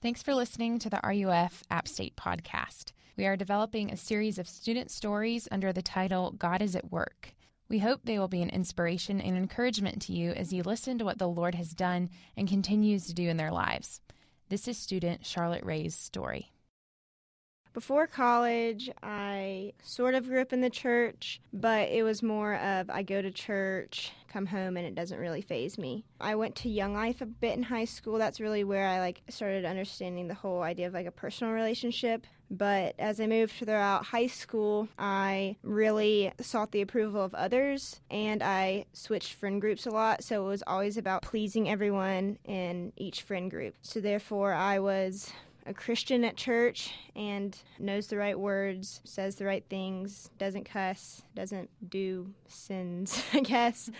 Thanks 0.00 0.22
for 0.22 0.32
listening 0.32 0.78
to 0.78 0.90
the 0.90 1.00
RUF 1.02 1.64
App 1.72 1.88
State 1.88 2.14
podcast. 2.14 2.92
We 3.16 3.26
are 3.26 3.36
developing 3.36 3.90
a 3.90 3.96
series 3.96 4.38
of 4.38 4.46
student 4.46 4.92
stories 4.92 5.48
under 5.50 5.72
the 5.72 5.82
title 5.82 6.30
God 6.30 6.62
is 6.62 6.76
at 6.76 6.92
Work. 6.92 7.34
We 7.68 7.80
hope 7.80 8.02
they 8.04 8.16
will 8.16 8.28
be 8.28 8.40
an 8.40 8.48
inspiration 8.48 9.20
and 9.20 9.36
encouragement 9.36 10.00
to 10.02 10.12
you 10.12 10.30
as 10.30 10.52
you 10.52 10.62
listen 10.62 10.98
to 10.98 11.04
what 11.04 11.18
the 11.18 11.26
Lord 11.26 11.56
has 11.56 11.72
done 11.72 12.10
and 12.36 12.46
continues 12.46 13.08
to 13.08 13.12
do 13.12 13.28
in 13.28 13.38
their 13.38 13.50
lives. 13.50 14.00
This 14.50 14.68
is 14.68 14.78
student 14.78 15.26
Charlotte 15.26 15.64
Ray's 15.64 15.96
story. 15.96 16.52
Before 17.78 18.08
college, 18.08 18.90
I 19.04 19.72
sort 19.84 20.16
of 20.16 20.26
grew 20.26 20.40
up 20.40 20.52
in 20.52 20.62
the 20.62 20.68
church, 20.68 21.40
but 21.52 21.88
it 21.90 22.02
was 22.02 22.24
more 22.24 22.56
of 22.56 22.90
I 22.90 23.04
go 23.04 23.22
to 23.22 23.30
church, 23.30 24.10
come 24.26 24.46
home, 24.46 24.76
and 24.76 24.84
it 24.84 24.96
doesn't 24.96 25.16
really 25.16 25.42
faze 25.42 25.78
me. 25.78 26.04
I 26.20 26.34
went 26.34 26.56
to 26.56 26.68
Young 26.68 26.92
Life 26.92 27.20
a 27.20 27.26
bit 27.26 27.56
in 27.56 27.62
high 27.62 27.84
school. 27.84 28.18
That's 28.18 28.40
really 28.40 28.64
where 28.64 28.88
I 28.88 28.98
like 28.98 29.22
started 29.28 29.64
understanding 29.64 30.26
the 30.26 30.34
whole 30.34 30.62
idea 30.62 30.88
of 30.88 30.92
like 30.92 31.06
a 31.06 31.12
personal 31.12 31.54
relationship. 31.54 32.26
But 32.50 32.96
as 32.98 33.20
I 33.20 33.28
moved 33.28 33.52
throughout 33.52 34.06
high 34.06 34.26
school, 34.26 34.88
I 34.98 35.54
really 35.62 36.32
sought 36.40 36.72
the 36.72 36.80
approval 36.80 37.22
of 37.22 37.32
others 37.34 38.00
and 38.10 38.42
I 38.42 38.86
switched 38.92 39.34
friend 39.34 39.60
groups 39.60 39.86
a 39.86 39.90
lot. 39.90 40.24
So 40.24 40.44
it 40.44 40.48
was 40.48 40.64
always 40.66 40.96
about 40.96 41.22
pleasing 41.22 41.68
everyone 41.68 42.38
in 42.44 42.92
each 42.96 43.22
friend 43.22 43.48
group. 43.48 43.74
So 43.82 44.00
therefore, 44.00 44.52
I 44.52 44.80
was 44.80 45.30
a 45.68 45.74
Christian 45.74 46.24
at 46.24 46.36
church 46.36 46.94
and 47.14 47.56
knows 47.78 48.06
the 48.06 48.16
right 48.16 48.38
words, 48.38 49.00
says 49.04 49.36
the 49.36 49.44
right 49.44 49.64
things, 49.68 50.30
doesn't 50.38 50.64
cuss, 50.64 51.22
doesn't 51.36 51.68
do 51.90 52.32
sins, 52.48 53.22
I 53.34 53.40
guess. 53.40 53.90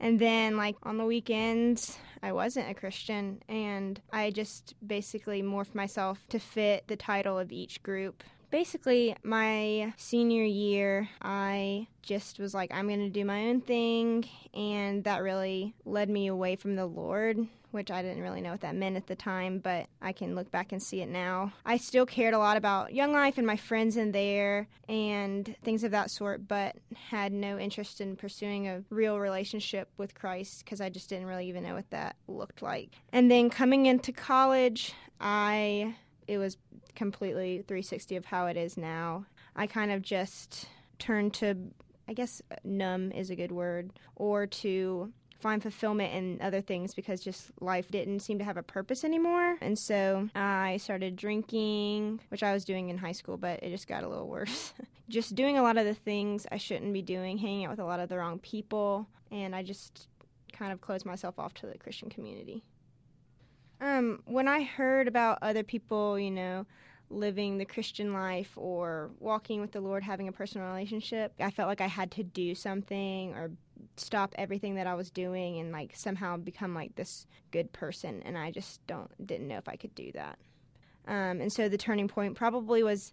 And 0.00 0.18
then, 0.18 0.56
like, 0.56 0.76
on 0.82 0.96
the 0.96 1.04
weekends, 1.04 1.98
I 2.22 2.32
wasn't 2.32 2.70
a 2.70 2.74
Christian 2.74 3.42
and 3.48 4.00
I 4.10 4.30
just 4.30 4.74
basically 4.84 5.42
morphed 5.42 5.74
myself 5.74 6.24
to 6.30 6.38
fit 6.38 6.88
the 6.88 6.96
title 6.96 7.38
of 7.38 7.52
each 7.52 7.82
group 7.82 8.24
basically 8.50 9.14
my 9.22 9.92
senior 9.96 10.44
year 10.44 11.08
i 11.22 11.86
just 12.02 12.38
was 12.38 12.54
like 12.54 12.70
i'm 12.72 12.86
going 12.86 12.98
to 12.98 13.10
do 13.10 13.24
my 13.24 13.48
own 13.48 13.60
thing 13.60 14.24
and 14.54 15.04
that 15.04 15.22
really 15.22 15.74
led 15.84 16.08
me 16.08 16.26
away 16.26 16.56
from 16.56 16.76
the 16.76 16.86
lord 16.86 17.46
which 17.70 17.90
I 17.90 18.02
didn't 18.02 18.22
really 18.22 18.40
know 18.40 18.52
what 18.52 18.62
that 18.62 18.74
meant 18.74 18.96
at 18.96 19.06
the 19.06 19.16
time, 19.16 19.58
but 19.58 19.86
I 20.00 20.12
can 20.12 20.34
look 20.34 20.50
back 20.50 20.72
and 20.72 20.82
see 20.82 21.00
it 21.00 21.08
now. 21.08 21.52
I 21.66 21.76
still 21.76 22.06
cared 22.06 22.34
a 22.34 22.38
lot 22.38 22.56
about 22.56 22.94
Young 22.94 23.12
Life 23.12 23.36
and 23.38 23.46
my 23.46 23.56
friends 23.56 23.96
in 23.96 24.12
there 24.12 24.68
and 24.88 25.54
things 25.62 25.84
of 25.84 25.90
that 25.90 26.10
sort, 26.10 26.48
but 26.48 26.76
had 27.10 27.32
no 27.32 27.58
interest 27.58 28.00
in 28.00 28.16
pursuing 28.16 28.68
a 28.68 28.82
real 28.90 29.18
relationship 29.18 29.90
with 29.98 30.14
Christ 30.14 30.64
because 30.64 30.80
I 30.80 30.88
just 30.88 31.10
didn't 31.10 31.26
really 31.26 31.46
even 31.48 31.62
know 31.62 31.74
what 31.74 31.90
that 31.90 32.16
looked 32.26 32.62
like. 32.62 32.96
And 33.12 33.30
then 33.30 33.50
coming 33.50 33.86
into 33.86 34.12
college, 34.12 34.94
I 35.20 35.94
it 36.26 36.36
was 36.36 36.58
completely 36.98 37.62
360 37.68 38.16
of 38.16 38.24
how 38.26 38.46
it 38.46 38.56
is 38.56 38.76
now. 38.76 39.24
I 39.54 39.68
kind 39.68 39.92
of 39.92 40.02
just 40.02 40.68
turned 40.98 41.32
to 41.34 41.56
I 42.08 42.14
guess 42.14 42.40
numb 42.64 43.12
is 43.12 43.28
a 43.28 43.36
good 43.36 43.52
word, 43.52 43.92
or 44.16 44.46
to 44.46 45.12
find 45.40 45.62
fulfillment 45.62 46.14
in 46.14 46.40
other 46.40 46.62
things 46.62 46.94
because 46.94 47.20
just 47.20 47.50
life 47.60 47.90
didn't 47.90 48.20
seem 48.20 48.38
to 48.38 48.44
have 48.44 48.56
a 48.56 48.62
purpose 48.62 49.04
anymore. 49.04 49.56
And 49.60 49.78
so 49.78 50.28
I 50.34 50.78
started 50.78 51.16
drinking, 51.16 52.20
which 52.30 52.42
I 52.42 52.52
was 52.52 52.64
doing 52.64 52.88
in 52.88 52.98
high 52.98 53.12
school, 53.12 53.36
but 53.36 53.62
it 53.62 53.70
just 53.70 53.86
got 53.86 54.02
a 54.04 54.08
little 54.08 54.26
worse. 54.26 54.72
just 55.08 55.34
doing 55.34 55.58
a 55.58 55.62
lot 55.62 55.76
of 55.76 55.84
the 55.84 55.94
things 55.94 56.46
I 56.50 56.56
shouldn't 56.56 56.94
be 56.94 57.02
doing, 57.02 57.38
hanging 57.38 57.66
out 57.66 57.70
with 57.72 57.78
a 57.78 57.84
lot 57.84 58.00
of 58.00 58.08
the 58.08 58.16
wrong 58.16 58.38
people, 58.38 59.06
and 59.30 59.54
I 59.54 59.62
just 59.62 60.08
kind 60.52 60.72
of 60.72 60.80
closed 60.80 61.04
myself 61.04 61.38
off 61.38 61.54
to 61.54 61.66
the 61.66 61.78
Christian 61.78 62.08
community. 62.08 62.64
Um, 63.80 64.22
when 64.24 64.48
I 64.48 64.62
heard 64.62 65.08
about 65.08 65.38
other 65.42 65.62
people, 65.62 66.18
you 66.18 66.30
know, 66.30 66.66
living 67.10 67.58
the 67.58 67.64
Christian 67.64 68.12
life 68.12 68.52
or 68.56 69.10
walking 69.18 69.60
with 69.60 69.72
the 69.72 69.80
Lord, 69.80 70.02
having 70.02 70.28
a 70.28 70.32
personal 70.32 70.66
relationship, 70.66 71.32
I 71.40 71.50
felt 71.50 71.68
like 71.68 71.80
I 71.80 71.86
had 71.86 72.10
to 72.12 72.22
do 72.22 72.54
something 72.54 73.34
or 73.34 73.50
stop 73.96 74.34
everything 74.36 74.74
that 74.74 74.86
I 74.86 74.94
was 74.94 75.10
doing 75.10 75.58
and 75.58 75.72
like 75.72 75.92
somehow 75.94 76.36
become 76.36 76.74
like 76.74 76.96
this 76.96 77.26
good 77.50 77.72
person 77.72 78.22
and 78.24 78.36
I 78.36 78.50
just 78.50 78.84
don't 78.86 79.10
didn't 79.24 79.48
know 79.48 79.58
if 79.58 79.68
I 79.68 79.76
could 79.76 79.94
do 79.94 80.12
that. 80.12 80.38
Um, 81.06 81.40
and 81.40 81.52
so 81.52 81.68
the 81.68 81.78
turning 81.78 82.08
point 82.08 82.34
probably 82.34 82.82
was 82.82 83.12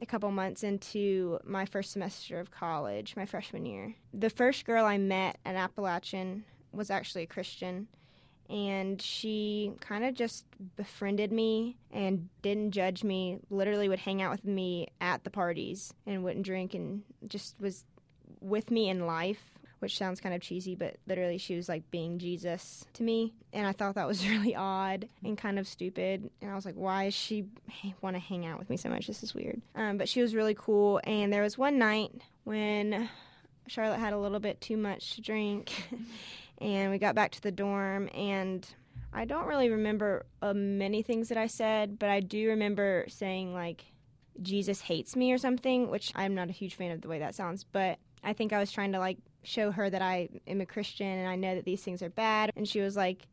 a 0.00 0.06
couple 0.06 0.30
months 0.30 0.62
into 0.62 1.38
my 1.44 1.66
first 1.66 1.92
semester 1.92 2.40
of 2.40 2.50
college, 2.50 3.16
my 3.16 3.26
freshman 3.26 3.66
year. 3.66 3.94
The 4.12 4.30
first 4.30 4.64
girl 4.64 4.84
I 4.84 4.98
met 4.98 5.38
at 5.44 5.54
Appalachian 5.54 6.44
was 6.72 6.90
actually 6.90 7.24
a 7.24 7.26
Christian 7.26 7.88
and 8.50 9.00
she 9.00 9.72
kind 9.80 10.04
of 10.04 10.14
just 10.14 10.44
befriended 10.76 11.32
me 11.32 11.76
and 11.92 12.28
didn't 12.42 12.72
judge 12.72 13.02
me 13.02 13.38
literally 13.50 13.88
would 13.88 13.98
hang 13.98 14.20
out 14.22 14.30
with 14.30 14.44
me 14.44 14.88
at 15.00 15.24
the 15.24 15.30
parties 15.30 15.94
and 16.06 16.22
wouldn't 16.22 16.44
drink 16.44 16.74
and 16.74 17.02
just 17.26 17.58
was 17.60 17.84
with 18.40 18.70
me 18.70 18.88
in 18.88 19.06
life 19.06 19.54
which 19.84 19.98
sounds 19.98 20.18
kind 20.18 20.34
of 20.34 20.40
cheesy, 20.40 20.74
but 20.74 20.96
literally 21.06 21.36
she 21.36 21.54
was 21.54 21.68
like 21.68 21.90
being 21.90 22.18
Jesus 22.18 22.86
to 22.94 23.02
me. 23.02 23.34
And 23.52 23.66
I 23.66 23.72
thought 23.72 23.96
that 23.96 24.06
was 24.06 24.26
really 24.28 24.56
odd 24.56 25.06
and 25.22 25.36
kind 25.36 25.58
of 25.58 25.68
stupid. 25.68 26.30
And 26.40 26.50
I 26.50 26.54
was 26.54 26.64
like, 26.64 26.74
why 26.74 27.04
does 27.04 27.14
she 27.14 27.44
want 28.00 28.16
to 28.16 28.20
hang 28.20 28.46
out 28.46 28.58
with 28.58 28.70
me 28.70 28.78
so 28.78 28.88
much? 28.88 29.06
This 29.06 29.22
is 29.22 29.34
weird. 29.34 29.60
Um, 29.74 29.98
but 29.98 30.08
she 30.08 30.22
was 30.22 30.34
really 30.34 30.54
cool. 30.54 31.02
And 31.04 31.30
there 31.30 31.42
was 31.42 31.58
one 31.58 31.78
night 31.78 32.12
when 32.44 33.10
Charlotte 33.66 33.98
had 33.98 34.14
a 34.14 34.18
little 34.18 34.40
bit 34.40 34.58
too 34.62 34.78
much 34.78 35.16
to 35.16 35.20
drink. 35.20 35.70
and 36.64 36.90
we 36.90 36.98
got 36.98 37.14
back 37.14 37.30
to 37.32 37.42
the 37.42 37.52
dorm 37.52 38.08
and 38.14 38.66
I 39.12 39.26
don't 39.26 39.46
really 39.46 39.68
remember 39.68 40.26
uh, 40.42 40.54
many 40.54 41.02
things 41.02 41.28
that 41.28 41.38
I 41.38 41.46
said, 41.46 41.98
but 41.98 42.08
I 42.08 42.20
do 42.20 42.48
remember 42.48 43.04
saying 43.08 43.52
like 43.52 43.84
Jesus 44.42 44.80
hates 44.80 45.14
me 45.14 45.30
or 45.32 45.38
something, 45.38 45.88
which 45.90 46.10
I'm 46.16 46.34
not 46.34 46.48
a 46.48 46.52
huge 46.52 46.74
fan 46.74 46.90
of 46.90 47.02
the 47.02 47.08
way 47.08 47.20
that 47.20 47.34
sounds, 47.34 47.64
but 47.64 47.98
I 48.24 48.32
think 48.32 48.52
I 48.52 48.58
was 48.58 48.72
trying 48.72 48.92
to 48.92 48.98
like 48.98 49.18
show 49.42 49.70
her 49.70 49.88
that 49.90 50.02
I 50.02 50.30
am 50.48 50.60
a 50.62 50.66
Christian 50.66 51.06
and 51.06 51.28
I 51.28 51.36
know 51.36 51.54
that 51.54 51.66
these 51.66 51.82
things 51.82 52.02
are 52.02 52.08
bad. 52.08 52.50
And 52.56 52.66
she 52.66 52.80
was 52.80 52.96
like, 52.96 53.28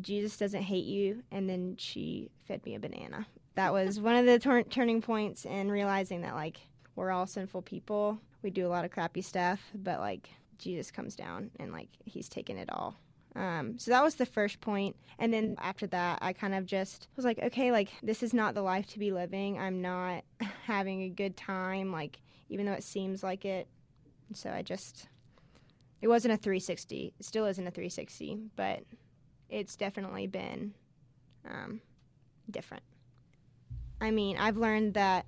Jesus 0.00 0.36
doesn't 0.36 0.62
hate 0.62 0.84
you. 0.84 1.22
And 1.32 1.48
then 1.48 1.76
she 1.78 2.30
fed 2.46 2.64
me 2.64 2.74
a 2.74 2.80
banana. 2.80 3.26
That 3.54 3.72
was 3.72 3.98
one 4.00 4.16
of 4.16 4.26
the 4.26 4.38
tor- 4.38 4.62
turning 4.62 5.00
points 5.00 5.46
in 5.46 5.70
realizing 5.70 6.20
that, 6.20 6.34
like, 6.34 6.58
we're 6.96 7.10
all 7.10 7.26
sinful 7.26 7.62
people. 7.62 8.18
We 8.42 8.50
do 8.50 8.66
a 8.66 8.68
lot 8.68 8.84
of 8.84 8.90
crappy 8.90 9.22
stuff, 9.22 9.60
but, 9.74 10.00
like, 10.00 10.28
Jesus 10.58 10.90
comes 10.90 11.16
down 11.16 11.50
and, 11.58 11.72
like, 11.72 11.88
he's 12.04 12.28
taken 12.28 12.56
it 12.56 12.70
all. 12.72 12.98
Um, 13.36 13.78
so 13.78 13.90
that 13.90 14.04
was 14.04 14.14
the 14.14 14.26
first 14.26 14.60
point. 14.60 14.96
And 15.18 15.32
then 15.32 15.56
after 15.60 15.86
that, 15.88 16.20
I 16.22 16.32
kind 16.32 16.54
of 16.54 16.66
just 16.66 17.08
was 17.16 17.24
like, 17.24 17.40
okay, 17.40 17.72
like, 17.72 17.88
this 18.02 18.22
is 18.22 18.32
not 18.32 18.54
the 18.54 18.62
life 18.62 18.86
to 18.88 18.98
be 18.98 19.12
living. 19.12 19.58
I'm 19.58 19.82
not 19.82 20.24
having 20.66 21.02
a 21.02 21.08
good 21.08 21.36
time, 21.36 21.90
like, 21.90 22.20
even 22.48 22.66
though 22.66 22.72
it 22.72 22.84
seems 22.84 23.22
like 23.22 23.44
it. 23.44 23.66
So 24.32 24.50
I 24.50 24.62
just 24.62 25.08
it 26.04 26.08
wasn't 26.08 26.34
a 26.34 26.36
360. 26.36 27.14
It 27.18 27.24
still 27.24 27.46
isn't 27.46 27.66
a 27.66 27.70
360, 27.70 28.38
but 28.56 28.82
it's 29.48 29.74
definitely 29.74 30.26
been 30.26 30.74
um, 31.48 31.80
different. 32.50 32.82
I 34.02 34.10
mean, 34.10 34.36
I've 34.36 34.58
learned 34.58 34.92
that 34.94 35.24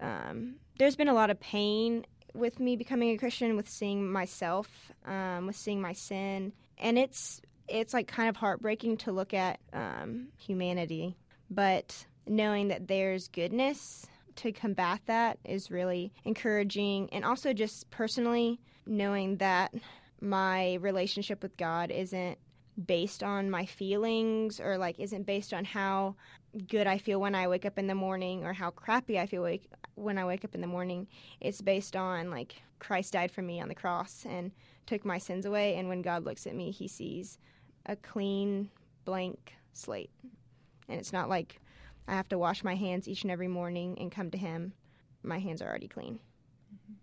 um, 0.00 0.54
there's 0.78 0.96
been 0.96 1.08
a 1.08 1.14
lot 1.14 1.28
of 1.28 1.38
pain 1.40 2.06
with 2.34 2.60
me 2.60 2.76
becoming 2.76 3.10
a 3.10 3.16
Christian, 3.16 3.56
with 3.56 3.68
seeing 3.68 4.10
myself, 4.10 4.92
um, 5.06 5.46
with 5.46 5.56
seeing 5.56 5.80
my 5.80 5.92
sin, 5.92 6.52
and 6.78 6.98
it's 6.98 7.40
it's 7.68 7.94
like 7.94 8.06
kind 8.06 8.28
of 8.28 8.36
heartbreaking 8.36 8.98
to 8.98 9.12
look 9.12 9.32
at 9.32 9.58
um, 9.72 10.28
humanity, 10.36 11.16
but 11.48 12.06
knowing 12.26 12.68
that 12.68 12.88
there's 12.88 13.28
goodness 13.28 14.06
to 14.36 14.52
combat 14.52 15.00
that 15.06 15.38
is 15.44 15.70
really 15.70 16.12
encouraging, 16.24 17.08
and 17.12 17.24
also 17.24 17.52
just 17.52 17.90
personally 17.90 18.60
knowing 18.86 19.36
that 19.36 19.72
my 20.20 20.74
relationship 20.74 21.42
with 21.42 21.56
God 21.56 21.90
isn't 21.90 22.38
based 22.86 23.22
on 23.22 23.50
my 23.50 23.64
feelings 23.66 24.60
or 24.60 24.76
like 24.78 24.98
isn't 24.98 25.26
based 25.26 25.52
on 25.52 25.64
how 25.64 26.16
good 26.68 26.86
I 26.86 26.98
feel 26.98 27.20
when 27.20 27.34
I 27.34 27.48
wake 27.48 27.64
up 27.64 27.78
in 27.78 27.86
the 27.86 27.94
morning 27.94 28.44
or 28.44 28.52
how 28.52 28.70
crappy 28.70 29.18
I 29.18 29.26
feel 29.26 29.42
wake, 29.42 29.70
when 29.94 30.18
I 30.18 30.24
wake 30.24 30.44
up 30.44 30.54
in 30.54 30.60
the 30.60 30.66
morning. 30.66 31.06
It's 31.40 31.60
based 31.60 31.96
on 31.96 32.30
like 32.30 32.62
Christ 32.78 33.12
died 33.12 33.30
for 33.30 33.42
me 33.42 33.60
on 33.60 33.68
the 33.68 33.74
cross 33.74 34.24
and 34.28 34.52
took 34.86 35.04
my 35.04 35.18
sins 35.18 35.46
away 35.46 35.76
and 35.76 35.88
when 35.88 36.02
God 36.02 36.24
looks 36.24 36.46
at 36.46 36.54
me 36.54 36.70
he 36.70 36.88
sees 36.88 37.38
a 37.86 37.96
clean 37.96 38.70
blank 39.04 39.54
slate. 39.72 40.10
And 40.88 40.98
it's 40.98 41.12
not 41.12 41.28
like 41.28 41.60
I 42.06 42.12
have 42.12 42.28
to 42.28 42.38
wash 42.38 42.64
my 42.64 42.74
hands 42.74 43.08
each 43.08 43.22
and 43.22 43.30
every 43.30 43.48
morning 43.48 43.96
and 43.98 44.12
come 44.12 44.30
to 44.30 44.38
him. 44.38 44.74
My 45.22 45.38
hands 45.38 45.62
are 45.62 45.68
already 45.68 45.88
clean. 45.88 46.18
Mm-hmm. 46.74 46.94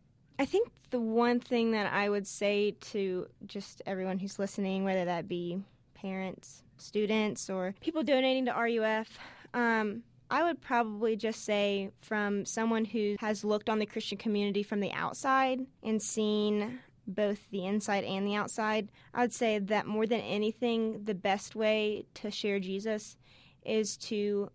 I 0.41 0.45
think 0.45 0.69
the 0.89 0.99
one 0.99 1.39
thing 1.39 1.69
that 1.73 1.93
I 1.93 2.09
would 2.09 2.25
say 2.25 2.71
to 2.89 3.27
just 3.45 3.83
everyone 3.85 4.17
who's 4.17 4.39
listening, 4.39 4.83
whether 4.83 5.05
that 5.05 5.27
be 5.27 5.61
parents, 5.93 6.63
students, 6.77 7.47
or 7.47 7.75
people 7.79 8.01
donating 8.01 8.47
to 8.47 8.51
RUF, 8.51 9.19
um, 9.53 10.01
I 10.31 10.41
would 10.41 10.59
probably 10.59 11.15
just 11.15 11.45
say 11.45 11.91
from 12.01 12.43
someone 12.45 12.85
who 12.85 13.17
has 13.19 13.43
looked 13.43 13.69
on 13.69 13.77
the 13.77 13.85
Christian 13.85 14.17
community 14.17 14.63
from 14.63 14.79
the 14.79 14.91
outside 14.93 15.59
and 15.83 16.01
seen 16.01 16.79
both 17.05 17.47
the 17.51 17.67
inside 17.67 18.03
and 18.03 18.25
the 18.25 18.33
outside, 18.33 18.89
I 19.13 19.21
would 19.21 19.33
say 19.33 19.59
that 19.59 19.85
more 19.85 20.07
than 20.07 20.21
anything, 20.21 21.03
the 21.03 21.13
best 21.13 21.55
way 21.55 22.07
to 22.15 22.31
share 22.31 22.59
Jesus 22.59 23.15
is 23.63 23.95
to 23.97 24.49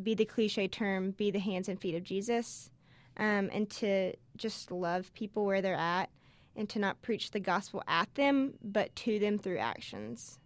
be 0.00 0.14
the 0.14 0.24
cliche 0.24 0.68
term, 0.68 1.10
be 1.10 1.32
the 1.32 1.40
hands 1.40 1.68
and 1.68 1.80
feet 1.80 1.96
of 1.96 2.04
Jesus, 2.04 2.70
um, 3.20 3.50
and 3.52 3.70
to 3.70 4.14
just 4.36 4.72
love 4.72 5.14
people 5.14 5.44
where 5.44 5.62
they're 5.62 5.74
at, 5.74 6.08
and 6.56 6.68
to 6.70 6.80
not 6.80 7.00
preach 7.02 7.30
the 7.30 7.38
gospel 7.38 7.84
at 7.86 8.12
them, 8.16 8.54
but 8.62 8.94
to 8.96 9.20
them 9.20 9.38
through 9.38 9.58
actions. 9.58 10.40